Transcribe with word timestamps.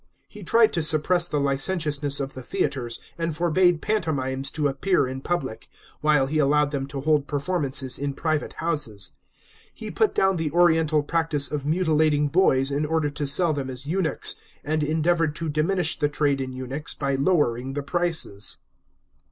He 0.27 0.41
tried 0.41 0.73
to 0.73 0.81
suppress 0.81 1.27
the 1.27 1.39
licentiousness 1.39 2.19
of 2.19 2.33
the 2.33 2.41
theatres, 2.41 2.99
and 3.19 3.35
forbade 3.37 3.83
pantomimes 3.83 4.49
to 4.49 4.67
appear 4.67 5.05
in 5.07 5.21
public, 5.21 5.69
while 5.99 6.25
he 6.25 6.39
allowed 6.39 6.71
them 6.71 6.87
to 6.87 7.01
hold 7.01 7.27
performances 7.27 7.99
in 7.99 8.15
private 8.15 8.53
houses. 8.53 9.11
He 9.71 9.91
put 9.91 10.15
down 10.15 10.37
the 10.37 10.49
oriental 10.49 11.03
practice 11.03 11.51
of 11.51 11.67
mutilating 11.67 12.29
boys 12.29 12.71
in 12.71 12.83
order 12.83 13.11
to 13.11 13.27
sell 13.27 13.53
them 13.53 13.69
as 13.69 13.85
eunuchs, 13.85 14.33
and 14.63 14.81
endeavoured 14.81 15.35
to 15.35 15.49
dimmish 15.49 15.99
the 15.99 16.09
trade 16.09 16.41
in 16.41 16.51
eunuchs 16.51 16.95
by 16.95 17.13
lowering 17.13 17.73
the 17.73 17.83
prices. 17.83 18.57